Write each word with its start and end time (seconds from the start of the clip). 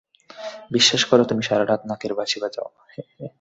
বিশ্বাস 0.71 1.01
করো, 1.05 1.23
তুমি 1.23 1.41
সারা 1.43 1.65
রাত 1.65 1.81
নাকের 1.89 2.13
বাঁশি 2.15 2.37
বাজাও। 2.43 2.67